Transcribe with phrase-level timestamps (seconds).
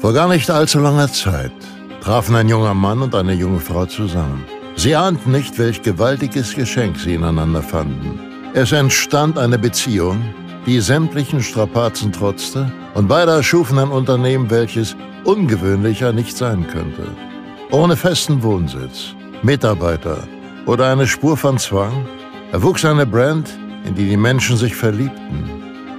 [0.00, 1.50] Vor gar nicht allzu langer Zeit
[2.00, 4.44] trafen ein junger Mann und eine junge Frau zusammen.
[4.76, 8.20] Sie ahnten nicht, welch gewaltiges Geschenk sie ineinander fanden.
[8.54, 10.22] Es entstand eine Beziehung,
[10.66, 17.02] die sämtlichen Strapazen trotzte, und beide erschufen ein Unternehmen, welches ungewöhnlicher nicht sein könnte.
[17.72, 20.18] Ohne festen Wohnsitz, Mitarbeiter
[20.66, 22.06] oder eine Spur von Zwang
[22.52, 23.50] erwuchs eine Brand,
[23.84, 25.50] in die die Menschen sich verliebten.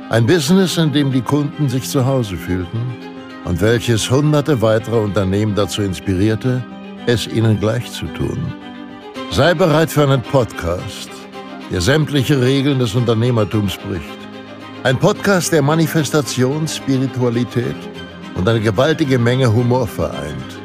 [0.09, 3.08] Ein Business, in dem die Kunden sich zu Hause fühlten
[3.45, 6.63] und welches hunderte weitere Unternehmen dazu inspirierte,
[7.05, 8.53] es ihnen gleich zu tun.
[9.31, 11.09] Sei bereit für einen Podcast,
[11.71, 14.19] der sämtliche Regeln des Unternehmertums bricht.
[14.83, 17.75] Ein Podcast, der Manifestation, Spiritualität
[18.35, 20.59] und eine gewaltige Menge Humor vereint.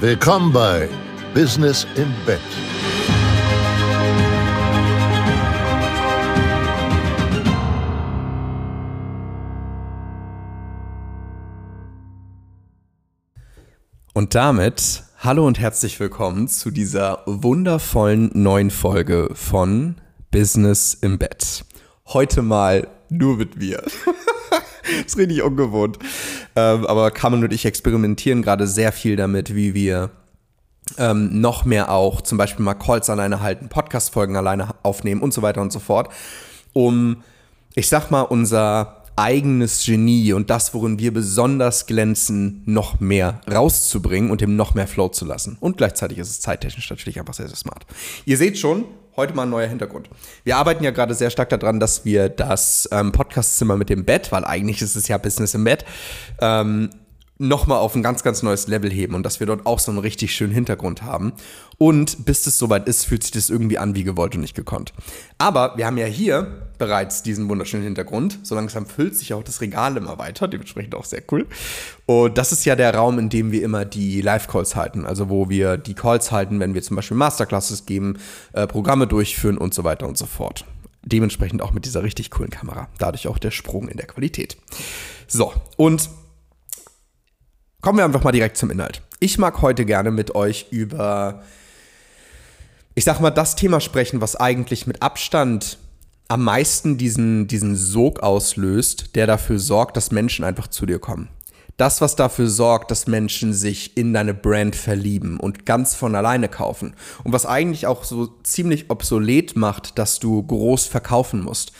[0.00, 0.88] Willkommen bei
[1.34, 2.40] Business im Bett.
[14.18, 19.94] Und damit hallo und herzlich willkommen zu dieser wundervollen neuen Folge von
[20.32, 21.64] Business im Bett.
[22.04, 23.80] Heute mal nur mit mir.
[25.06, 26.00] ist richtig ungewohnt.
[26.56, 30.10] Ähm, aber Carmen und ich experimentieren gerade sehr viel damit, wie wir
[30.96, 35.42] ähm, noch mehr auch zum Beispiel mal Calls alleine halten, Podcast-Folgen alleine aufnehmen und so
[35.42, 36.08] weiter und so fort,
[36.72, 37.22] um,
[37.76, 44.30] ich sag mal, unser eigenes Genie und das, worin wir besonders glänzen, noch mehr rauszubringen
[44.30, 45.56] und dem noch mehr Flow zu lassen.
[45.58, 47.84] Und gleichzeitig ist es zeittechnisch natürlich einfach sehr, sehr smart.
[48.26, 48.84] Ihr seht schon,
[49.16, 50.08] heute mal ein neuer Hintergrund.
[50.44, 54.30] Wir arbeiten ja gerade sehr stark daran, dass wir das ähm, Podcastzimmer mit dem Bett,
[54.30, 55.84] weil eigentlich ist es ja Business im Bett,
[56.40, 56.90] ähm,
[57.38, 59.98] nochmal auf ein ganz, ganz neues Level heben und dass wir dort auch so einen
[59.98, 61.32] richtig schönen Hintergrund haben.
[61.76, 64.92] Und bis es soweit ist, fühlt sich das irgendwie an wie gewollt und nicht gekonnt.
[65.38, 68.38] Aber wir haben ja hier bereits diesen wunderschönen Hintergrund.
[68.42, 71.46] So langsam füllt sich auch das Regal immer weiter, dementsprechend auch sehr cool.
[72.06, 75.04] Und das ist ja der Raum, in dem wir immer die Live-Calls halten.
[75.04, 78.18] Also wo wir die Calls halten, wenn wir zum Beispiel Masterclasses geben,
[78.52, 80.64] äh, Programme durchführen und so weiter und so fort.
[81.02, 82.88] Dementsprechend auch mit dieser richtig coolen Kamera.
[82.98, 84.56] Dadurch auch der Sprung in der Qualität.
[85.26, 86.08] So, und
[87.80, 89.02] kommen wir einfach mal direkt zum Inhalt.
[89.20, 91.42] Ich mag heute gerne mit euch über
[92.98, 95.78] ich sag mal, das Thema sprechen, was eigentlich mit Abstand
[96.28, 101.28] am meisten diesen, diesen Sog auslöst, der dafür sorgt, dass Menschen einfach zu dir kommen.
[101.78, 106.48] Das, was dafür sorgt, dass Menschen sich in deine Brand verlieben und ganz von alleine
[106.48, 106.94] kaufen.
[107.22, 111.72] Und was eigentlich auch so ziemlich obsolet macht, dass du groß verkaufen musst.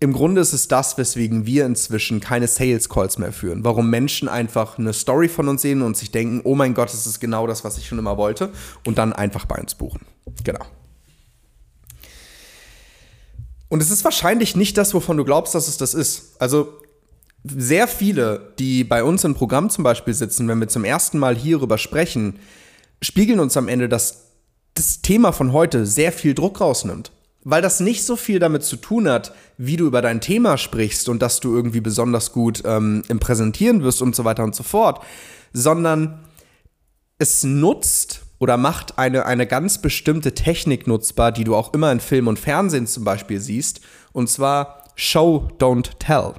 [0.00, 3.62] Im Grunde ist es das, weswegen wir inzwischen keine Sales Calls mehr führen.
[3.62, 7.06] Warum Menschen einfach eine Story von uns sehen und sich denken, oh mein Gott, das
[7.06, 8.48] ist genau das, was ich schon immer wollte,
[8.86, 10.00] und dann einfach bei uns buchen.
[10.42, 10.64] Genau.
[13.70, 16.34] Und es ist wahrscheinlich nicht das, wovon du glaubst, dass es das ist.
[16.40, 16.74] Also
[17.44, 21.36] sehr viele, die bei uns im Programm zum Beispiel sitzen, wenn wir zum ersten Mal
[21.36, 22.40] hierüber sprechen,
[23.00, 24.32] spiegeln uns am Ende, dass
[24.74, 27.12] das Thema von heute sehr viel Druck rausnimmt.
[27.44, 31.08] Weil das nicht so viel damit zu tun hat, wie du über dein Thema sprichst
[31.08, 34.64] und dass du irgendwie besonders gut ähm, im Präsentieren wirst und so weiter und so
[34.64, 35.02] fort,
[35.52, 36.26] sondern
[37.18, 42.00] es nutzt oder macht eine, eine ganz bestimmte Technik nutzbar, die du auch immer in
[42.00, 43.80] Film und Fernsehen zum Beispiel siehst,
[44.12, 46.32] und zwar Show, Don't Tell.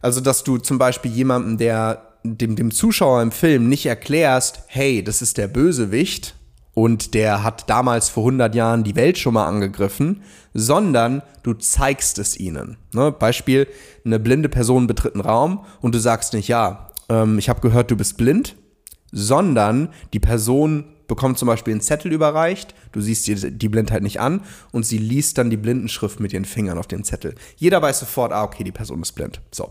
[0.00, 5.02] Also, dass du zum Beispiel jemandem, der dem, dem Zuschauer im Film nicht erklärst, hey,
[5.02, 6.34] das ist der Bösewicht
[6.74, 10.22] und der hat damals vor 100 Jahren die Welt schon mal angegriffen,
[10.52, 12.76] sondern du zeigst es ihnen.
[12.92, 13.12] Ne?
[13.12, 13.66] Beispiel,
[14.04, 17.90] eine blinde Person betritt einen Raum und du sagst nicht, ja, ähm, ich habe gehört,
[17.90, 18.56] du bist blind,
[19.12, 24.20] sondern die Person bekommt zum Beispiel einen Zettel überreicht, du siehst die, die Blindheit nicht
[24.20, 27.34] an und sie liest dann die Blindenschrift mit ihren Fingern auf dem Zettel.
[27.56, 29.40] Jeder weiß sofort, ah, okay, die Person ist blind.
[29.52, 29.70] So.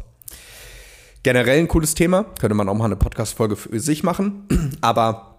[1.23, 4.47] Generell ein cooles Thema, könnte man auch mal eine Podcast-Folge für sich machen,
[4.81, 5.35] aber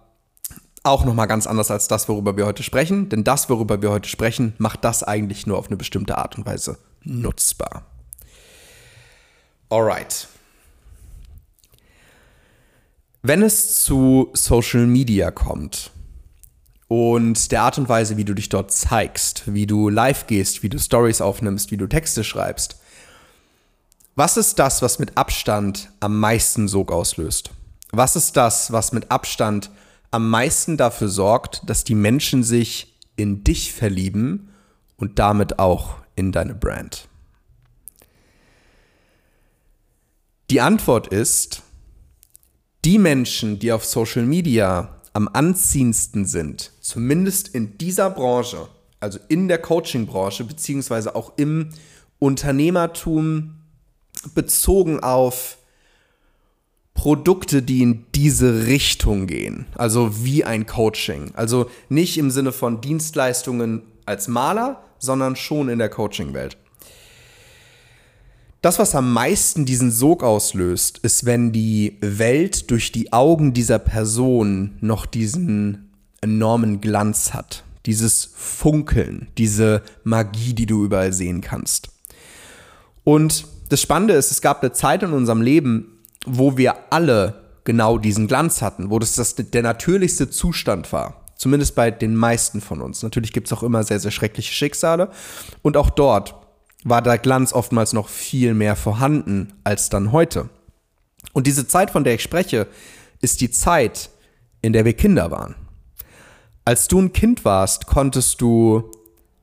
[0.83, 4.09] auch nochmal ganz anders als das, worüber wir heute sprechen, denn das, worüber wir heute
[4.09, 7.83] sprechen, macht das eigentlich nur auf eine bestimmte Art und Weise nutzbar.
[9.69, 10.27] Alright.
[13.27, 15.91] Wenn es zu Social Media kommt
[16.87, 20.69] und der Art und Weise, wie du dich dort zeigst, wie du live gehst, wie
[20.69, 22.79] du Stories aufnimmst, wie du Texte schreibst,
[24.15, 27.51] was ist das, was mit Abstand am meisten Sog auslöst?
[27.91, 29.71] Was ist das, was mit Abstand
[30.09, 34.53] am meisten dafür sorgt, dass die Menschen sich in dich verlieben
[34.95, 37.09] und damit auch in deine Brand?
[40.49, 41.63] Die Antwort ist,
[42.87, 48.69] die Menschen, die auf Social Media am anziehendsten sind, zumindest in dieser Branche,
[49.01, 51.71] also in der Coaching-Branche, beziehungsweise auch im
[52.19, 53.55] Unternehmertum
[54.33, 55.57] bezogen auf
[56.93, 61.31] Produkte, die in diese Richtung gehen, also wie ein Coaching.
[61.33, 66.55] Also nicht im Sinne von Dienstleistungen als Maler, sondern schon in der Coaching-Welt.
[68.67, 73.79] Das, was am meisten diesen Sog auslöst, ist, wenn die Welt durch die Augen dieser
[73.79, 77.63] Person noch diesen enormen Glanz hat.
[77.85, 81.91] Dieses Funkeln, diese Magie, die du überall sehen kannst.
[83.05, 87.97] Und das Spannende ist, es gab eine Zeit in unserem Leben, wo wir alle genau
[87.97, 91.23] diesen Glanz hatten, wo das, das der natürlichste Zustand war.
[91.37, 93.01] Zumindest bei den meisten von uns.
[93.01, 95.09] Natürlich gibt es auch immer sehr, sehr schreckliche Schicksale.
[95.61, 96.35] Und auch dort
[96.83, 100.49] war der Glanz oftmals noch viel mehr vorhanden als dann heute.
[101.33, 102.67] Und diese Zeit, von der ich spreche,
[103.21, 104.09] ist die Zeit,
[104.61, 105.55] in der wir Kinder waren.
[106.65, 108.91] Als du ein Kind warst, konntest du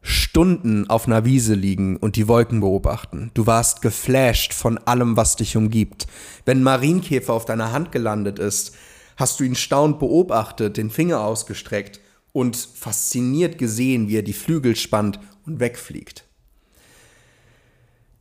[0.03, 3.31] Stunden auf einer Wiese liegen und die Wolken beobachten.
[3.33, 6.07] Du warst geflasht von allem, was dich umgibt.
[6.45, 8.75] Wenn ein Marienkäfer auf deiner Hand gelandet ist,
[9.17, 12.01] hast du ihn staunend beobachtet, den Finger ausgestreckt
[12.33, 16.24] und fasziniert gesehen, wie er die Flügel spannt und wegfliegt.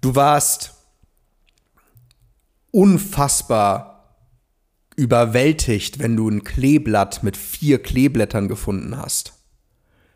[0.04, 0.74] Du warst
[2.72, 4.18] unfassbar
[4.98, 9.32] überwältigt, wenn du ein Kleeblatt mit vier Kleeblättern gefunden hast.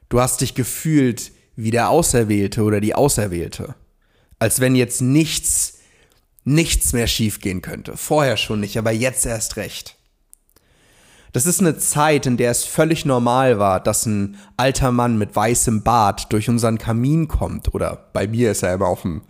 [0.09, 3.75] Du hast dich gefühlt wie der Auserwählte oder die Auserwählte.
[4.39, 5.77] Als wenn jetzt nichts,
[6.43, 7.95] nichts mehr schiefgehen könnte.
[7.95, 9.95] Vorher schon nicht, aber jetzt erst recht.
[11.31, 15.33] Das ist eine Zeit, in der es völlig normal war, dass ein alter Mann mit
[15.33, 17.73] weißem Bart durch unseren Kamin kommt.
[17.73, 19.21] Oder bei mir ist er immer auf dem,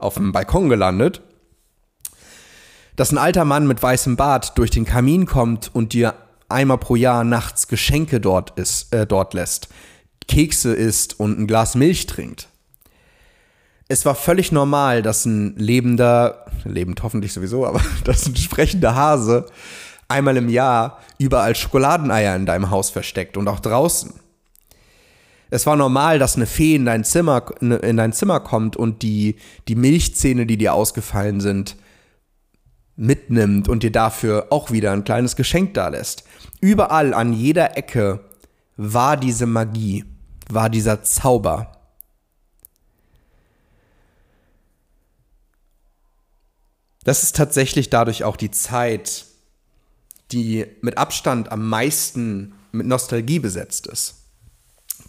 [0.00, 1.22] auf dem Balkon gelandet.
[2.96, 6.14] Dass ein alter Mann mit weißem Bart durch den Kamin kommt und dir
[6.48, 9.68] einmal pro Jahr nachts Geschenke dort, ist, äh, dort lässt.
[10.28, 12.48] Kekse isst und ein Glas Milch trinkt.
[13.88, 19.46] Es war völlig normal, dass ein lebender, lebend hoffentlich sowieso, aber dass ein sprechender Hase
[20.08, 24.12] einmal im Jahr überall Schokoladeneier in deinem Haus versteckt und auch draußen.
[25.50, 29.36] Es war normal, dass eine Fee in dein Zimmer, in dein Zimmer kommt und die,
[29.68, 31.76] die Milchzähne, die dir ausgefallen sind,
[32.96, 36.24] mitnimmt und dir dafür auch wieder ein kleines Geschenk da lässt.
[36.60, 38.20] Überall an jeder Ecke
[38.76, 40.04] war diese Magie
[40.52, 41.72] war dieser Zauber.
[47.04, 49.26] Das ist tatsächlich dadurch auch die Zeit,
[50.32, 54.19] die mit Abstand am meisten mit Nostalgie besetzt ist.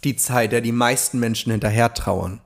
[0.04, 2.40] Die Zeit, der die meisten Menschen hinterher trauern.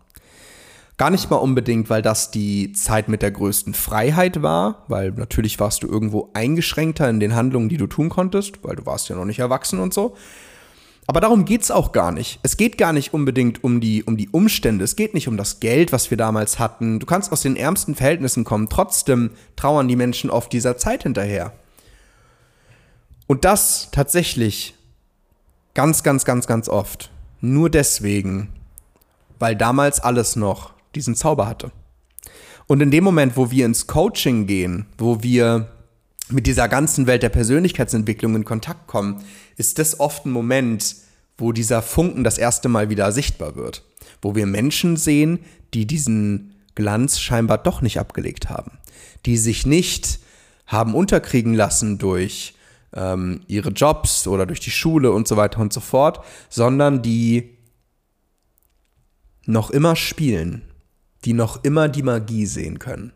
[0.99, 5.61] Gar nicht mal unbedingt, weil das die Zeit mit der größten Freiheit war, weil natürlich
[5.61, 9.17] warst du irgendwo eingeschränkter in den Handlungen, die du tun konntest, weil du warst ja
[9.17, 10.17] noch nicht erwachsen und so,
[11.06, 12.41] aber darum geht es auch gar nicht.
[12.43, 14.85] Es geht gar nicht unbedingt um die, um die Umstände.
[14.85, 16.99] Es geht nicht um das Geld, was wir damals hatten.
[16.99, 18.69] Du kannst aus den ärmsten Verhältnissen kommen.
[18.69, 21.53] Trotzdem trauern die Menschen oft dieser Zeit hinterher.
[23.29, 24.75] Und das tatsächlich
[25.75, 27.11] ganz, ganz, ganz, ganz oft.
[27.40, 28.48] Nur deswegen,
[29.38, 31.70] weil damals alles noch diesen Zauber hatte.
[32.66, 35.68] Und in dem Moment, wo wir ins Coaching gehen, wo wir
[36.28, 39.22] mit dieser ganzen Welt der Persönlichkeitsentwicklung in Kontakt kommen,
[39.56, 40.96] ist das oft ein Moment,
[41.38, 43.84] wo dieser Funken das erste Mal wieder sichtbar wird.
[44.22, 45.38] Wo wir Menschen sehen,
[45.74, 48.72] die diesen Glanz scheinbar doch nicht abgelegt haben.
[49.26, 50.19] Die sich nicht
[50.66, 52.55] haben unterkriegen lassen durch
[52.94, 57.56] ähm, ihre Jobs oder durch die Schule und so weiter und so fort, sondern die
[59.44, 60.62] noch immer spielen,
[61.24, 63.12] die noch immer die Magie sehen können.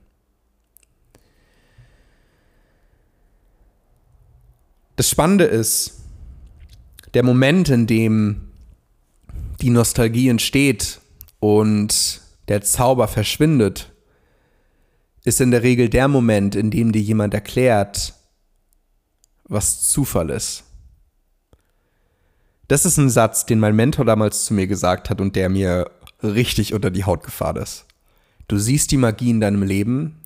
[4.97, 6.01] Das Spannende ist,
[7.15, 8.51] der Moment, in dem
[9.61, 11.01] die Nostalgie entsteht
[11.39, 13.93] und der Zauber verschwindet,
[15.25, 18.15] ist in der Regel der Moment, in dem dir jemand erklärt,
[19.51, 20.65] was Zufall ist.
[22.69, 25.91] Das ist ein Satz, den mein Mentor damals zu mir gesagt hat und der mir
[26.23, 27.85] richtig unter die Haut gefahren ist.
[28.47, 30.23] Du siehst die Magie in deinem Leben,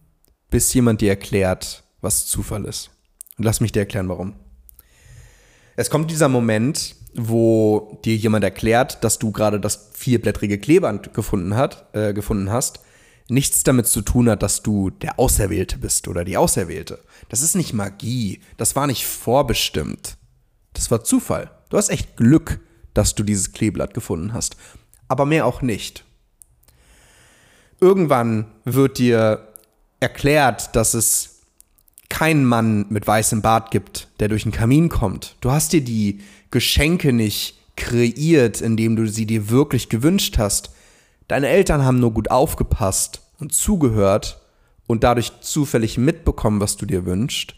[0.51, 2.91] bis jemand dir erklärt, was Zufall ist.
[3.39, 4.35] Und lass mich dir erklären, warum.
[5.75, 11.57] Es kommt dieser Moment, wo dir jemand erklärt, dass du gerade das vierblättrige Kleeband gefunden,
[11.57, 12.81] hat, äh, gefunden hast,
[13.29, 17.03] nichts damit zu tun hat, dass du der Auserwählte bist oder die Auserwählte.
[17.29, 20.17] Das ist nicht Magie, das war nicht vorbestimmt.
[20.75, 21.51] Das war Zufall.
[21.71, 22.61] Du hast echt Glück,
[22.93, 24.57] dass du dieses Kleeblatt gefunden hast.
[25.09, 26.05] Aber mehr auch nicht.
[27.81, 29.49] Irgendwann wird dir
[30.01, 31.41] erklärt, dass es
[32.09, 35.37] keinen Mann mit weißem Bart gibt, der durch den Kamin kommt.
[35.41, 40.71] Du hast dir die Geschenke nicht kreiert, indem du sie dir wirklich gewünscht hast.
[41.29, 44.41] Deine Eltern haben nur gut aufgepasst und zugehört
[44.87, 47.55] und dadurch zufällig mitbekommen, was du dir wünschst.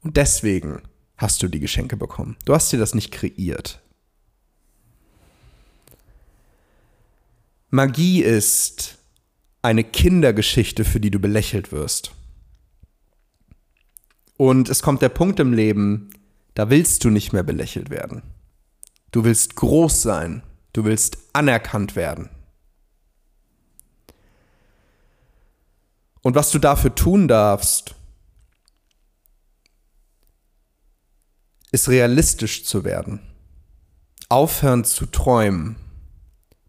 [0.00, 0.82] Und deswegen
[1.16, 2.36] hast du die Geschenke bekommen.
[2.44, 3.80] Du hast dir das nicht kreiert.
[7.70, 8.96] Magie ist
[9.60, 12.12] eine Kindergeschichte, für die du belächelt wirst.
[14.38, 16.10] Und es kommt der Punkt im Leben,
[16.54, 18.22] da willst du nicht mehr belächelt werden.
[19.10, 20.42] Du willst groß sein.
[20.72, 22.30] Du willst anerkannt werden.
[26.22, 27.94] Und was du dafür tun darfst,
[31.70, 33.20] ist realistisch zu werden.
[34.28, 35.76] Aufhören zu träumen.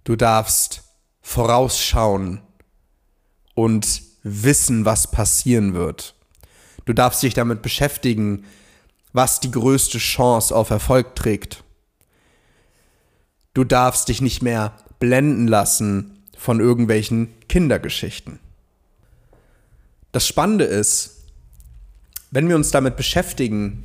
[0.03, 0.83] Du darfst
[1.21, 2.41] vorausschauen
[3.53, 6.15] und wissen, was passieren wird.
[6.85, 8.45] Du darfst dich damit beschäftigen,
[9.13, 11.63] was die größte Chance auf Erfolg trägt.
[13.59, 18.39] Du darfst dich nicht mehr blenden lassen von irgendwelchen Kindergeschichten.
[20.13, 21.25] Das Spannende ist,
[22.31, 23.83] wenn wir uns damit beschäftigen,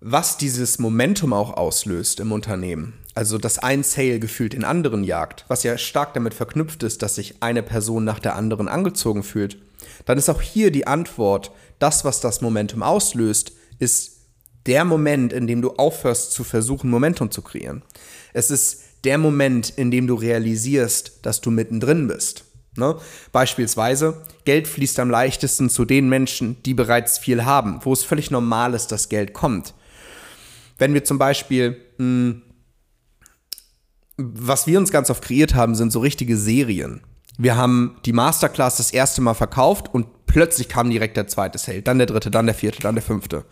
[0.00, 5.44] was dieses Momentum auch auslöst im Unternehmen, also dass ein Sale gefühlt den anderen jagt,
[5.48, 9.58] was ja stark damit verknüpft ist, dass sich eine Person nach der anderen angezogen fühlt,
[10.06, 11.50] dann ist auch hier die Antwort,
[11.80, 14.13] das, was das Momentum auslöst, ist
[14.66, 17.82] der Moment, in dem du aufhörst zu versuchen, Momentum zu kreieren.
[18.32, 22.44] Es ist der Moment, in dem du realisierst, dass du mittendrin bist.
[22.76, 22.96] Ne?
[23.32, 28.30] Beispielsweise, Geld fließt am leichtesten zu den Menschen, die bereits viel haben, wo es völlig
[28.30, 29.74] normal ist, dass Geld kommt.
[30.78, 32.42] Wenn wir zum Beispiel, mh, hm,
[34.16, 37.00] was wir uns ganz oft kreiert haben, sind so richtige Serien.
[37.36, 41.82] Wir haben die Masterclass das erste Mal verkauft und plötzlich kam direkt der zweite Sale,
[41.82, 43.44] dann der dritte, dann der vierte, dann der fünfte.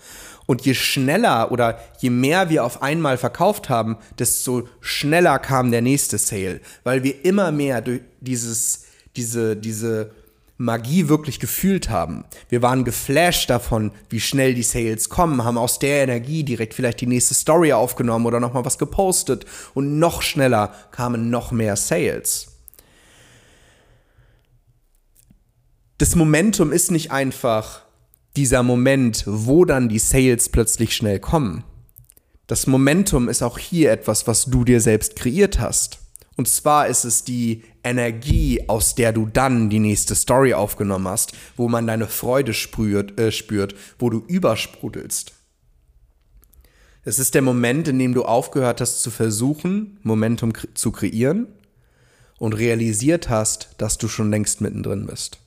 [0.47, 5.83] Und je schneller oder je mehr wir auf einmal verkauft haben, desto schneller kam der
[5.83, 10.11] nächste Sale, weil wir immer mehr durch dieses, diese, diese
[10.63, 12.25] Magie wirklich gefühlt haben.
[12.49, 17.01] Wir waren geflasht davon, wie schnell die Sales kommen, haben aus der Energie direkt vielleicht
[17.01, 19.45] die nächste Story aufgenommen oder nochmal was gepostet
[19.75, 22.49] und noch schneller kamen noch mehr Sales.
[25.99, 27.83] Das Momentum ist nicht einfach
[28.37, 31.65] dieser Moment, wo dann die Sales plötzlich schnell kommen.
[32.47, 35.99] Das Momentum ist auch hier etwas, was du dir selbst kreiert hast.
[36.37, 41.33] Und zwar ist es die Energie, aus der du dann die nächste Story aufgenommen hast,
[41.57, 45.33] wo man deine Freude sprüht, äh, spürt, wo du übersprudelst.
[47.05, 51.49] Es ist der Moment, in dem du aufgehört hast zu versuchen, Momentum zu kreieren
[52.39, 55.42] und realisiert hast, dass du schon längst mittendrin bist.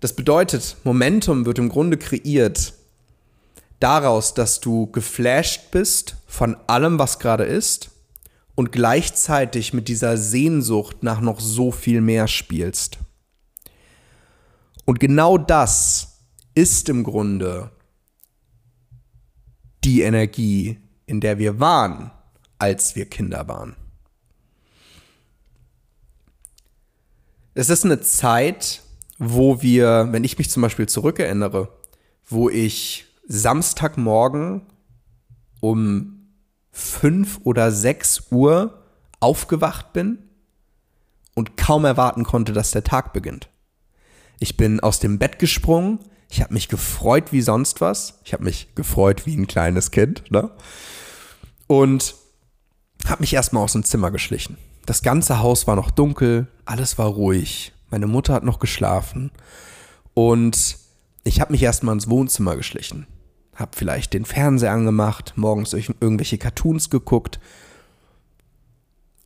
[0.00, 2.74] Das bedeutet, Momentum wird im Grunde kreiert
[3.80, 7.90] daraus, dass du geflasht bist von allem, was gerade ist
[8.54, 12.98] und gleichzeitig mit dieser Sehnsucht nach noch so viel mehr spielst.
[14.84, 16.18] Und genau das
[16.54, 17.70] ist im Grunde
[19.84, 22.10] die Energie, in der wir waren,
[22.58, 23.76] als wir Kinder waren.
[27.54, 28.82] Es ist eine Zeit,
[29.18, 31.68] wo wir, wenn ich mich zum Beispiel zurückerinnere,
[32.26, 34.62] wo ich Samstagmorgen
[35.60, 36.28] um
[36.70, 38.84] fünf oder sechs Uhr
[39.20, 40.18] aufgewacht bin
[41.34, 43.48] und kaum erwarten konnte, dass der Tag beginnt.
[44.38, 45.98] Ich bin aus dem Bett gesprungen,
[46.30, 48.20] ich habe mich gefreut wie sonst was.
[48.24, 50.50] Ich habe mich gefreut wie ein kleines Kind, ne?
[51.66, 52.14] Und
[53.06, 54.58] habe mich erstmal aus dem Zimmer geschlichen.
[54.86, 57.72] Das ganze Haus war noch dunkel, alles war ruhig.
[57.90, 59.30] Meine Mutter hat noch geschlafen
[60.14, 60.78] und
[61.24, 63.06] ich habe mich erstmal ins Wohnzimmer geschlichen
[63.58, 67.40] habe vielleicht den Fernseher angemacht, morgens irgendwelche Cartoons geguckt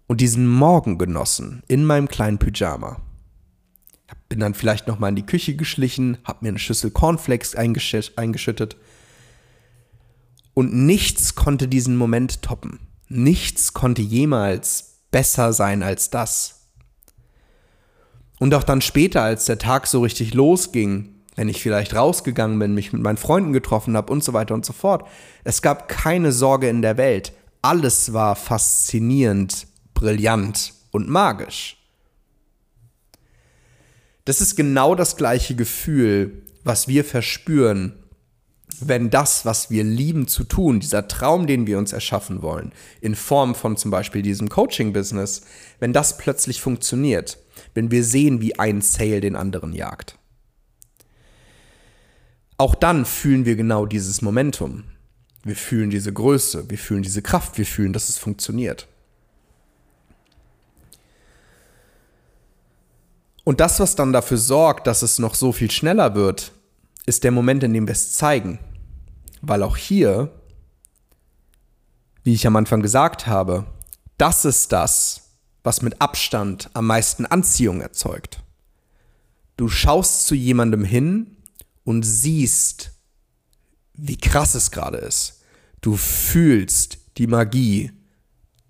[0.06, 3.00] und diesen Morgen genossen in meinem kleinen Pyjama.
[4.28, 8.12] Bin dann vielleicht noch mal in die Küche geschlichen, habe mir eine Schüssel Cornflakes eingeschütt,
[8.16, 8.76] eingeschüttet
[10.54, 12.80] und nichts konnte diesen Moment toppen.
[13.08, 16.61] Nichts konnte jemals besser sein als das.
[18.42, 22.74] Und auch dann später, als der Tag so richtig losging, wenn ich vielleicht rausgegangen bin,
[22.74, 25.08] mich mit meinen Freunden getroffen habe und so weiter und so fort.
[25.44, 27.34] Es gab keine Sorge in der Welt.
[27.62, 31.76] Alles war faszinierend, brillant und magisch.
[34.24, 37.94] Das ist genau das gleiche Gefühl, was wir verspüren,
[38.80, 43.14] wenn das, was wir lieben zu tun, dieser Traum, den wir uns erschaffen wollen, in
[43.14, 45.42] Form von zum Beispiel diesem Coaching-Business,
[45.78, 47.38] wenn das plötzlich funktioniert,
[47.74, 50.18] wenn wir sehen, wie ein Sale den anderen jagt
[52.62, 54.84] auch dann fühlen wir genau dieses Momentum.
[55.42, 58.86] Wir fühlen diese Größe, wir fühlen diese Kraft, wir fühlen, dass es funktioniert.
[63.42, 66.52] Und das, was dann dafür sorgt, dass es noch so viel schneller wird,
[67.04, 68.60] ist der Moment, in dem wir es zeigen.
[69.40, 70.30] Weil auch hier,
[72.22, 73.64] wie ich am Anfang gesagt habe,
[74.18, 75.21] das ist das,
[75.62, 78.42] was mit Abstand am meisten Anziehung erzeugt.
[79.56, 81.36] Du schaust zu jemandem hin
[81.84, 82.92] und siehst,
[83.94, 85.42] wie krass es gerade ist.
[85.80, 87.92] Du fühlst die Magie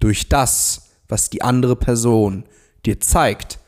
[0.00, 2.44] durch das, was die andere Person
[2.84, 3.58] dir zeigt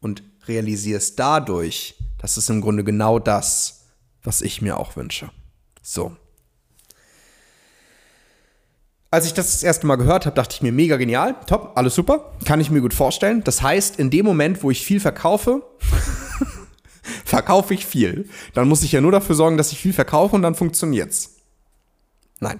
[0.00, 3.86] und realisierst dadurch, das ist im Grunde genau das,
[4.22, 5.30] was ich mir auch wünsche.
[5.82, 6.16] So.
[9.12, 11.94] Als ich das das erste Mal gehört habe, dachte ich mir, mega genial, top, alles
[11.94, 13.44] super, kann ich mir gut vorstellen.
[13.44, 15.62] Das heißt, in dem Moment, wo ich viel verkaufe,
[17.26, 18.26] verkaufe ich viel.
[18.54, 21.36] Dann muss ich ja nur dafür sorgen, dass ich viel verkaufe und dann funktioniert's.
[22.40, 22.58] Nein.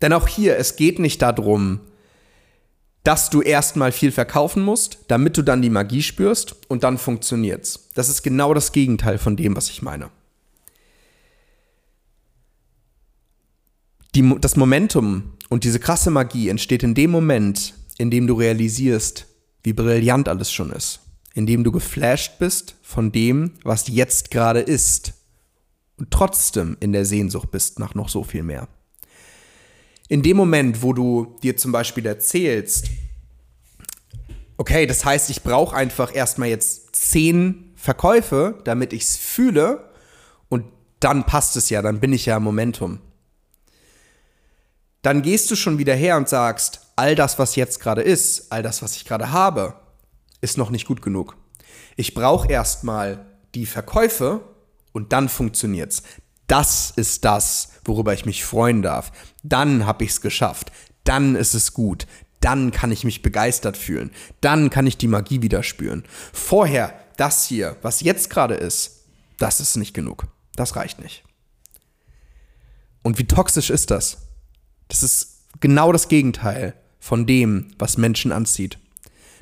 [0.00, 1.78] Denn auch hier, es geht nicht darum,
[3.04, 7.88] dass du erstmal viel verkaufen musst, damit du dann die Magie spürst und dann funktioniert's.
[7.94, 10.10] Das ist genau das Gegenteil von dem, was ich meine.
[14.14, 19.26] Die, das Momentum und diese krasse Magie entsteht in dem Moment, in dem du realisierst,
[19.62, 21.00] wie brillant alles schon ist.
[21.34, 25.14] In dem du geflasht bist von dem, was jetzt gerade ist.
[25.96, 28.68] Und trotzdem in der Sehnsucht bist nach noch so viel mehr
[30.12, 32.90] in dem Moment, wo du dir zum Beispiel erzählst,
[34.58, 39.88] okay, das heißt, ich brauche einfach erstmal jetzt zehn Verkäufe, damit ich es fühle
[40.50, 40.66] und
[41.00, 42.98] dann passt es ja, dann bin ich ja im Momentum.
[45.02, 48.62] Dann gehst du schon wieder her und sagst, all das, was jetzt gerade ist, all
[48.62, 49.74] das, was ich gerade habe,
[50.40, 51.36] ist noch nicht gut genug.
[51.96, 54.40] Ich brauche erstmal die Verkäufe
[54.92, 56.02] und dann funktioniert's.
[56.46, 59.10] Das ist das, worüber ich mich freuen darf.
[59.42, 60.70] Dann habe ich es geschafft.
[61.04, 62.06] Dann ist es gut.
[62.40, 64.10] Dann kann ich mich begeistert fühlen.
[64.40, 66.04] Dann kann ich die Magie wieder spüren.
[66.32, 69.04] Vorher, das hier, was jetzt gerade ist,
[69.38, 70.26] das ist nicht genug.
[70.54, 71.24] Das reicht nicht.
[73.02, 74.18] Und wie toxisch ist das?
[74.92, 78.76] Das ist genau das Gegenteil von dem, was Menschen anzieht.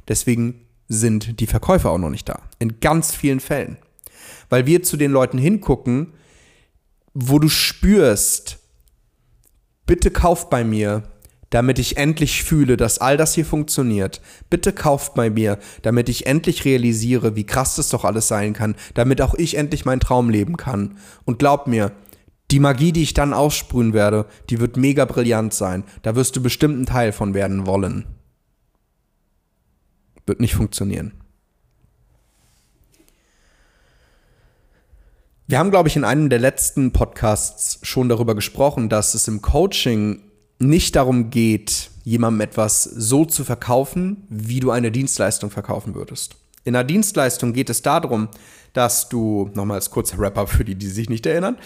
[0.07, 2.43] Deswegen sind die Verkäufer auch noch nicht da.
[2.61, 3.77] In ganz vielen Fällen.
[4.49, 6.13] Weil wir zu den Leuten hingucken,
[7.15, 8.59] wo du spürst,
[9.87, 11.03] bitte kauft bei mir,
[11.51, 14.21] damit ich endlich fühle, dass all das hier funktioniert.
[14.51, 18.77] Bitte kauft bei mir, damit ich endlich realisiere, wie krass das doch alles sein kann,
[18.95, 20.97] damit auch ich endlich meinen Traum leben kann.
[21.25, 21.91] Und glaub mir,
[22.51, 25.85] die Magie, die ich dann aussprühen werde, die wird mega brillant sein.
[26.03, 28.07] Da wirst du bestimmt ein Teil von werden wollen.
[30.27, 31.13] Wird nicht funktionieren.
[35.47, 39.43] Wir haben, glaube ich, in einem der letzten Podcasts schon darüber gesprochen, dass es im
[39.43, 40.23] Coaching
[40.61, 46.37] nicht darum geht, jemandem etwas so zu verkaufen, wie du eine Dienstleistung verkaufen würdest.
[46.63, 48.29] In einer Dienstleistung geht es darum,
[48.73, 51.57] dass du, nochmal als kurzer Rapper für die, die sich nicht erinnern,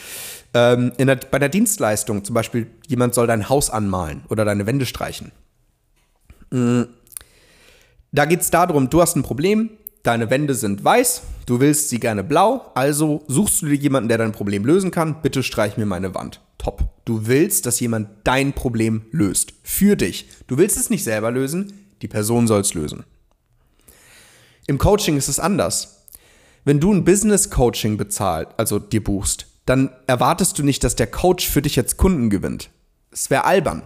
[0.55, 4.87] ähm, der, bei der Dienstleistung zum Beispiel, jemand soll dein Haus anmalen oder deine Wände
[4.87, 5.33] streichen.
[6.51, 6.83] Mm.
[8.13, 9.71] Da geht es darum, du hast ein Problem,
[10.05, 14.19] deine Wände sind weiß, du willst sie gerne blau, also suchst du dir jemanden, der
[14.19, 16.41] dein Problem lösen kann, bitte streich mir meine Wand.
[16.59, 16.85] Top.
[17.05, 19.53] Du willst, dass jemand dein Problem löst.
[19.63, 20.29] Für dich.
[20.47, 23.05] Du willst es nicht selber lösen, die Person soll es lösen.
[24.67, 25.94] Im Coaching ist es anders.
[26.67, 31.07] Wenn du ein Business Coaching bezahlt, also dir buchst, dann erwartest du nicht, dass der
[31.07, 32.71] Coach für dich jetzt Kunden gewinnt.
[33.11, 33.83] Es wäre albern.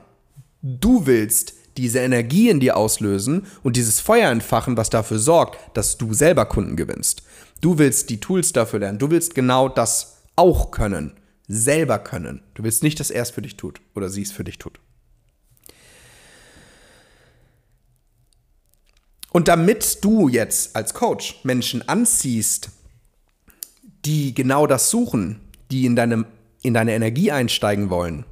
[0.63, 5.99] Du willst diese Energie in dir auslösen und dieses Feuer entfachen, was dafür sorgt, dass
[5.99, 7.23] du selber Kunden gewinnst.
[7.61, 9.01] Du willst die Tools dafür lernen.
[9.01, 11.15] Du willst genau das auch können,
[11.49, 12.43] selber können.
[12.55, 14.79] Du willst nicht, dass er es für dich tut oder sie es für dich tut.
[19.31, 22.71] Und damit du jetzt als Coach Menschen anziehst,
[24.05, 26.25] die genau das suchen, die in, deinem,
[26.63, 28.25] in deine Energie einsteigen wollen,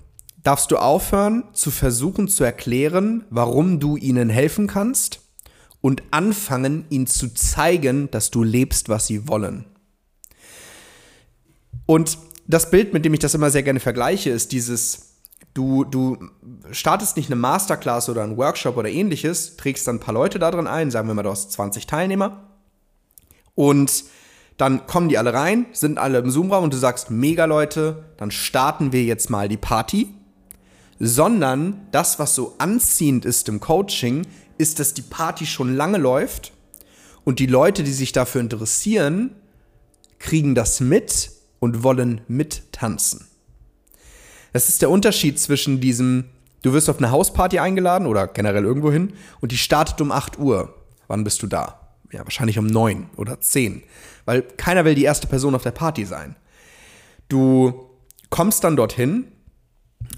[0.42, 5.20] darfst du aufhören zu versuchen zu erklären, warum du ihnen helfen kannst
[5.80, 9.66] und anfangen, ihnen zu zeigen, dass du lebst, was sie wollen.
[11.84, 15.05] Und das Bild, mit dem ich das immer sehr gerne vergleiche, ist dieses,
[15.56, 16.18] du, du
[16.70, 20.50] startest nicht eine Masterclass oder einen Workshop oder ähnliches, trägst dann ein paar Leute da
[20.50, 22.50] drin ein, sagen wir mal, du hast 20 Teilnehmer
[23.54, 24.04] und
[24.56, 28.30] dann kommen die alle rein, sind alle im Zoom-Raum und du sagst, mega Leute, dann
[28.30, 30.08] starten wir jetzt mal die Party
[30.98, 34.26] sondern das, was so anziehend ist im Coaching,
[34.58, 36.52] ist, dass die Party schon lange läuft
[37.24, 39.34] und die Leute, die sich dafür interessieren,
[40.18, 43.26] kriegen das mit und wollen mittanzen.
[44.56, 46.24] Das ist der Unterschied zwischen diesem,
[46.62, 50.38] du wirst auf eine Hausparty eingeladen oder generell irgendwo hin und die startet um 8
[50.38, 50.74] Uhr.
[51.08, 51.92] Wann bist du da?
[52.10, 53.82] Ja, wahrscheinlich um 9 oder 10.
[54.24, 56.36] Weil keiner will die erste Person auf der Party sein.
[57.28, 57.90] Du
[58.30, 59.26] kommst dann dorthin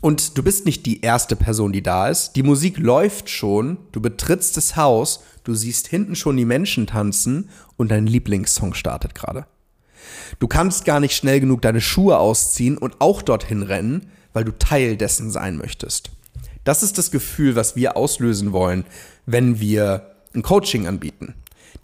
[0.03, 2.35] und du bist nicht die erste Person, die da ist.
[2.35, 7.51] Die Musik läuft schon, du betrittst das Haus, du siehst hinten schon die Menschen tanzen
[7.77, 9.49] und dein Lieblingssong startet gerade.
[10.39, 14.57] Du kannst gar nicht schnell genug deine Schuhe ausziehen und auch dorthin rennen, weil du
[14.57, 16.11] Teil dessen sein möchtest.
[16.65, 18.85] Das ist das Gefühl, was wir auslösen wollen,
[19.27, 21.35] wenn wir ein Coaching anbieten.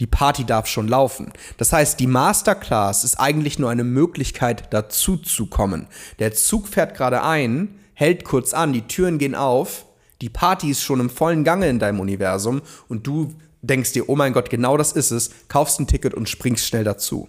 [0.01, 1.33] Die Party darf schon laufen.
[1.57, 5.87] Das heißt, die Masterclass ist eigentlich nur eine Möglichkeit, dazu zu kommen.
[6.19, 9.87] Der Zug fährt gerade ein, hält kurz an, die Türen gehen auf,
[10.21, 14.17] die Party ist schon im vollen Gange in deinem Universum und du denkst dir, oh
[14.17, 17.29] mein Gott, genau das ist es, kaufst ein Ticket und springst schnell dazu.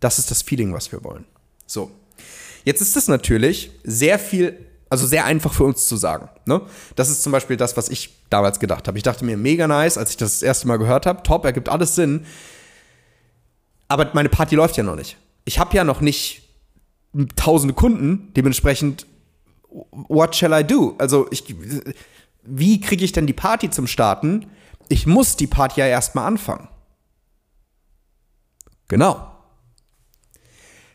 [0.00, 1.24] Das ist das Feeling, was wir wollen.
[1.66, 1.90] So.
[2.64, 6.28] Jetzt ist es natürlich sehr viel also sehr einfach für uns zu sagen.
[6.46, 6.60] Ne?
[6.96, 8.98] Das ist zum Beispiel das, was ich damals gedacht habe.
[8.98, 11.22] Ich dachte mir, mega nice, als ich das das erste Mal gehört habe.
[11.22, 12.26] Top, ergibt alles Sinn.
[13.86, 15.16] Aber meine Party läuft ja noch nicht.
[15.44, 16.42] Ich habe ja noch nicht
[17.36, 19.06] tausende Kunden, dementsprechend,
[19.90, 20.96] what shall I do?
[20.98, 21.44] Also, ich,
[22.42, 24.46] wie kriege ich denn die Party zum Starten?
[24.88, 26.68] Ich muss die Party ja erstmal anfangen.
[28.88, 29.29] Genau.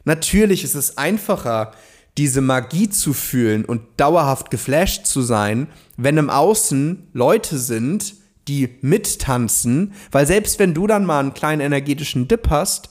[0.06, 1.72] Natürlich ist es einfacher,
[2.18, 8.16] diese Magie zu fühlen und dauerhaft geflasht zu sein, wenn im Außen Leute sind,
[8.48, 12.90] die mittanzen, weil selbst wenn du dann mal einen kleinen energetischen Dip hast,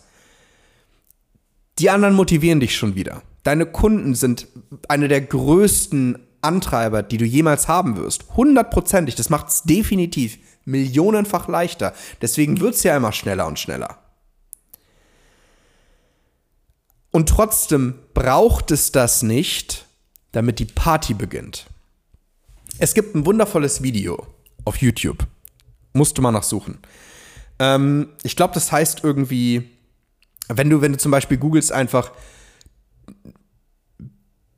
[1.79, 3.23] die anderen motivieren dich schon wieder.
[3.45, 4.49] Deine Kunden sind
[4.89, 8.25] eine der größten Antreiber, die du jemals haben wirst.
[8.37, 9.15] Hundertprozentig.
[9.15, 11.95] Das macht es definitiv millionenfach leichter.
[12.23, 13.99] Deswegen wird es ja immer schneller und schneller.
[17.15, 19.87] Und trotzdem braucht es das nicht,
[20.33, 21.67] damit die Party beginnt.
[22.79, 24.27] Es gibt ein wundervolles Video
[24.65, 25.25] auf YouTube.
[25.93, 26.79] Musst du mal nachsuchen.
[27.61, 29.71] Ähm, ich glaube, das heißt irgendwie,
[30.49, 32.11] wenn du, wenn du zum Beispiel googelst einfach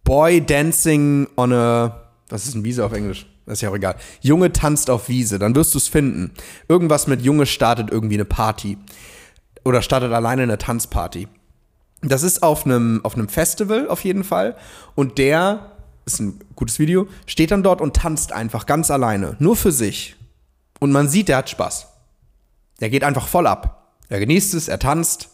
[0.02, 3.26] Boy dancing on a, was ist ein Wiese auf Englisch?
[3.44, 3.96] Das ist ja auch egal.
[4.22, 6.32] Junge tanzt auf Wiese, dann wirst du es finden.
[6.70, 8.78] Irgendwas mit Junge startet irgendwie eine Party.
[9.62, 11.28] Oder startet alleine eine Tanzparty.
[12.02, 14.56] Das ist auf einem, auf einem Festival auf jeden Fall.
[14.94, 15.72] Und der,
[16.04, 20.16] ist ein gutes Video, steht dann dort und tanzt einfach ganz alleine, nur für sich.
[20.78, 21.88] Und man sieht, der hat Spaß.
[22.80, 23.94] Der geht einfach voll ab.
[24.08, 25.30] Er genießt es, er tanzt.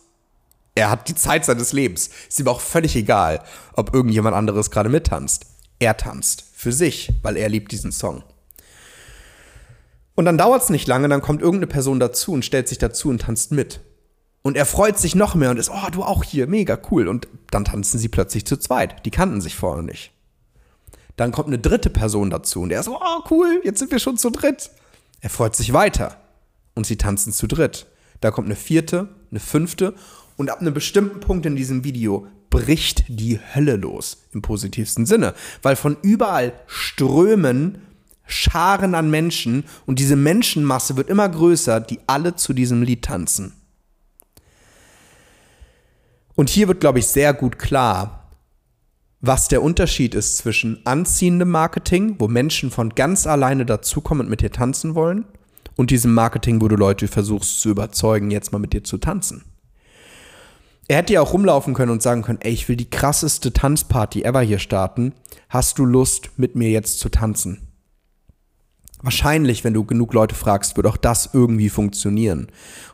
[0.74, 2.10] Er hat die Zeit seines Lebens.
[2.28, 3.42] Ist ihm auch völlig egal,
[3.74, 5.46] ob irgendjemand anderes gerade mittanzt.
[5.78, 8.22] Er tanzt für sich, weil er liebt diesen Song.
[10.14, 13.08] Und dann dauert es nicht lange, dann kommt irgendeine Person dazu und stellt sich dazu
[13.08, 13.80] und tanzt mit.
[14.42, 17.06] Und er freut sich noch mehr und ist, oh, du auch hier, mega cool.
[17.06, 19.06] Und dann tanzen sie plötzlich zu zweit.
[19.06, 20.10] Die kannten sich vorher nicht.
[21.16, 24.16] Dann kommt eine dritte Person dazu und er ist, oh, cool, jetzt sind wir schon
[24.16, 24.70] zu dritt.
[25.20, 26.16] Er freut sich weiter.
[26.74, 27.86] Und sie tanzen zu dritt.
[28.20, 29.94] Da kommt eine vierte, eine fünfte
[30.36, 35.34] und ab einem bestimmten Punkt in diesem Video bricht die Hölle los, im positivsten Sinne.
[35.62, 37.82] Weil von überall strömen
[38.26, 43.52] Scharen an Menschen und diese Menschenmasse wird immer größer, die alle zu diesem Lied tanzen.
[46.34, 48.30] Und hier wird, glaube ich, sehr gut klar,
[49.20, 54.40] was der Unterschied ist zwischen anziehendem Marketing, wo Menschen von ganz alleine dazukommen und mit
[54.40, 55.26] dir tanzen wollen,
[55.76, 59.44] und diesem Marketing, wo du Leute versuchst zu überzeugen, jetzt mal mit dir zu tanzen.
[60.88, 64.22] Er hätte ja auch rumlaufen können und sagen können, ey, ich will die krasseste Tanzparty
[64.22, 65.14] ever hier starten.
[65.48, 67.71] Hast du Lust, mit mir jetzt zu tanzen?
[69.02, 72.46] Wahrscheinlich, wenn du genug Leute fragst, wird auch das irgendwie funktionieren.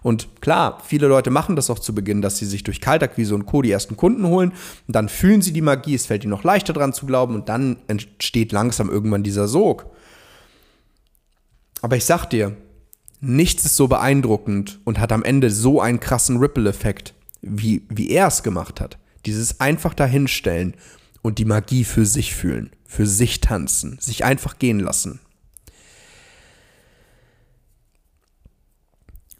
[0.03, 3.45] Und klar, viele Leute machen das auch zu Beginn, dass sie sich durch Kaltakquise und
[3.45, 3.61] Co.
[3.61, 4.53] die ersten Kunden holen
[4.87, 7.51] und dann fühlen sie die Magie, es fällt ihnen noch leichter dran zu glauben und
[7.51, 9.87] dann entsteht langsam irgendwann dieser Sog.
[11.83, 12.57] Aber ich sag dir,
[13.21, 18.29] nichts ist so beeindruckend und hat am Ende so einen krassen Ripple-Effekt, wie, wie er
[18.29, 18.99] es gemacht hat.
[19.27, 20.75] Dieses einfach dahinstellen
[21.21, 25.21] und die Magie für sich fühlen, für sich tanzen, sich einfach gehen lassen.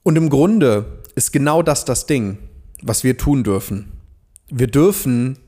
[0.03, 2.39] Und im Grunde ist genau das das Ding,
[2.83, 3.93] was wir tun dürfen.
[4.49, 5.39] Wir dürfen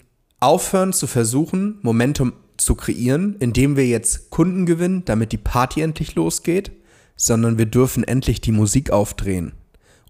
[0.41, 6.15] aufhören zu versuchen, Momentum zu kreieren, indem wir jetzt Kunden gewinnen, damit die Party endlich
[6.15, 6.73] losgeht,
[7.17, 9.53] sondern wir dürfen endlich die Musik aufdrehen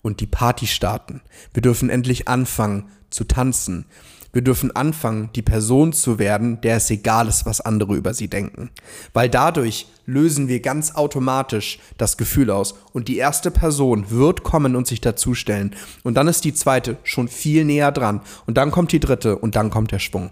[0.03, 1.21] und die Party starten.
[1.53, 3.87] Wir dürfen endlich anfangen zu tanzen.
[4.33, 8.29] Wir dürfen anfangen, die Person zu werden, der es egal ist, was andere über sie
[8.29, 8.71] denken.
[9.13, 12.75] Weil dadurch lösen wir ganz automatisch das Gefühl aus.
[12.93, 15.75] Und die erste Person wird kommen und sich dazustellen.
[16.05, 18.21] Und dann ist die zweite schon viel näher dran.
[18.47, 20.31] Und dann kommt die dritte und dann kommt der Schwung.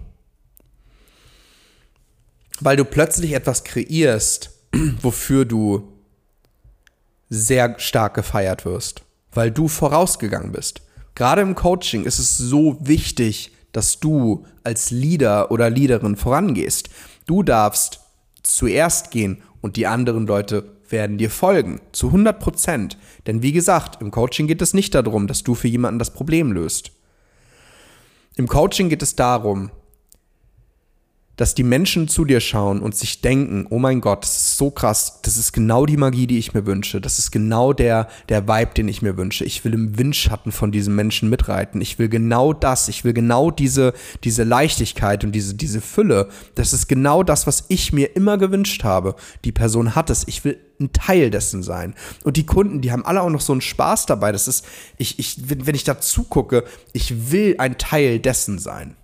[2.61, 4.51] Weil du plötzlich etwas kreierst,
[5.03, 5.93] wofür du
[7.31, 9.03] sehr stark gefeiert wirst.
[9.33, 10.83] Weil du vorausgegangen bist.
[11.17, 16.91] Gerade im Coaching ist es so wichtig, dass du als Leader oder Leaderin vorangehst.
[17.27, 18.01] Du darfst
[18.43, 21.81] zuerst gehen und die anderen Leute werden dir folgen.
[21.93, 22.99] Zu 100 Prozent.
[23.27, 26.53] Denn wie gesagt, im Coaching geht es nicht darum, dass du für jemanden das Problem
[26.53, 26.93] löst.
[28.37, 29.71] Im Coaching geht es darum,
[31.39, 34.71] dass die Menschen zu dir schauen und sich denken, oh mein Gott, das ist so
[34.71, 38.47] krass, das ist genau die Magie, die ich mir wünsche, das ist genau der, der
[38.47, 39.45] Vibe, den ich mir wünsche.
[39.45, 41.81] Ich will im Windschatten von diesem Menschen mitreiten.
[41.81, 46.29] Ich will genau das, ich will genau diese, diese Leichtigkeit und diese, diese Fülle.
[46.57, 49.15] Das ist genau das, was ich mir immer gewünscht habe.
[49.45, 50.27] Die Person hat es.
[50.27, 51.95] Ich will ein Teil dessen sein.
[52.25, 54.33] Und die Kunden, die haben alle auch noch so einen Spaß dabei.
[54.33, 54.65] Das ist,
[54.97, 58.97] ich, ich, wenn ich da zugucke, ich will ein Teil dessen sein.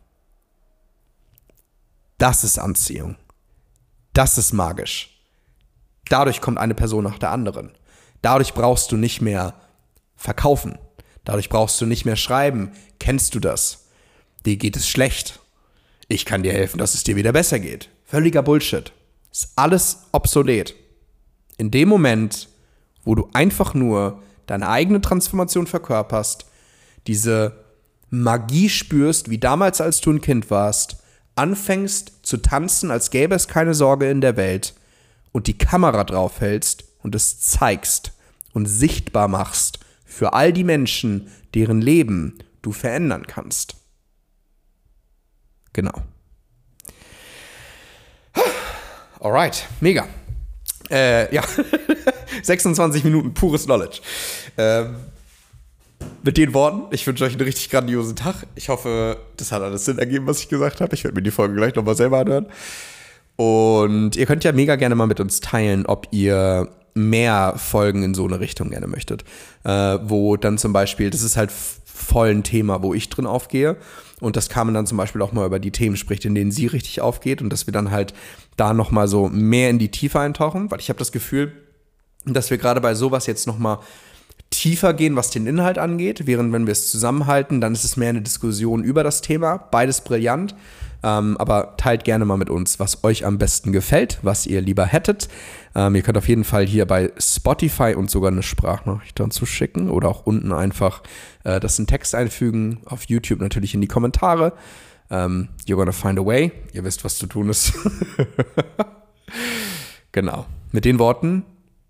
[2.18, 3.16] Das ist Anziehung.
[4.12, 5.10] Das ist magisch.
[6.08, 7.72] Dadurch kommt eine Person nach der anderen.
[8.22, 9.54] Dadurch brauchst du nicht mehr
[10.16, 10.78] verkaufen.
[11.24, 12.72] Dadurch brauchst du nicht mehr schreiben.
[12.98, 13.86] Kennst du das?
[14.46, 15.40] Dir geht es schlecht.
[16.08, 17.88] Ich kann dir helfen, dass es dir wieder besser geht.
[18.04, 18.92] Völliger Bullshit.
[19.32, 20.74] Ist alles obsolet.
[21.56, 22.48] In dem Moment,
[23.04, 26.46] wo du einfach nur deine eigene Transformation verkörperst,
[27.06, 27.64] diese
[28.10, 30.98] Magie spürst, wie damals, als du ein Kind warst,
[31.36, 34.74] anfängst zu tanzen, als gäbe es keine Sorge in der Welt
[35.32, 38.12] und die Kamera draufhältst und es zeigst
[38.52, 43.76] und sichtbar machst für all die Menschen, deren Leben du verändern kannst.
[45.72, 46.02] Genau.
[49.18, 50.06] Alright, mega.
[50.90, 51.42] Äh, ja,
[52.42, 54.00] 26 Minuten pures Knowledge.
[54.56, 54.96] Ähm,
[56.22, 58.46] mit den Worten, ich wünsche euch einen richtig grandiosen Tag.
[58.54, 60.94] Ich hoffe, das hat alles Sinn ergeben, was ich gesagt habe.
[60.94, 62.46] Ich werde mir die Folge gleich nochmal selber anhören.
[63.36, 68.14] Und ihr könnt ja mega gerne mal mit uns teilen, ob ihr mehr Folgen in
[68.14, 69.24] so eine Richtung gerne möchtet.
[69.64, 73.76] Äh, wo dann zum Beispiel, das ist halt voll ein Thema, wo ich drin aufgehe.
[74.20, 76.66] Und das man dann zum Beispiel auch mal über die Themen spricht, in denen sie
[76.66, 77.42] richtig aufgeht.
[77.42, 78.14] Und dass wir dann halt
[78.56, 80.70] da nochmal so mehr in die Tiefe eintauchen.
[80.70, 81.52] Weil ich habe das Gefühl,
[82.24, 83.78] dass wir gerade bei sowas jetzt nochmal
[84.56, 88.10] tiefer gehen, was den Inhalt angeht, während wenn wir es zusammenhalten, dann ist es mehr
[88.10, 89.58] eine Diskussion über das Thema.
[89.58, 90.54] Beides brillant.
[91.04, 94.86] Ähm, aber teilt gerne mal mit uns, was euch am besten gefällt, was ihr lieber
[94.86, 95.28] hättet.
[95.74, 99.90] Ähm, ihr könnt auf jeden Fall hier bei Spotify uns sogar eine Sprachnachricht dazu schicken
[99.90, 101.02] oder auch unten einfach
[101.44, 102.78] äh, das in Text einfügen.
[102.86, 104.54] Auf YouTube natürlich in die Kommentare.
[105.10, 106.52] Ähm, you're gonna find a way.
[106.72, 107.74] Ihr wisst, was zu tun ist.
[110.12, 110.46] genau.
[110.72, 111.44] Mit den Worten,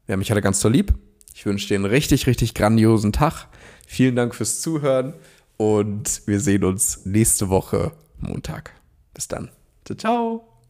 [0.09, 0.93] haben mich alle ganz so lieb.
[1.35, 3.49] Ich wünsche dir einen richtig, richtig grandiosen Tag.
[3.87, 5.15] Vielen Dank fürs Zuhören
[5.57, 8.73] und wir sehen uns nächste Woche Montag.
[9.13, 9.51] Bis dann.
[9.85, 10.54] Ciao, ciao.